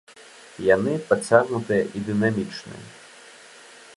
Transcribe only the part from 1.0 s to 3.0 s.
падцягнутыя і дынамічныя.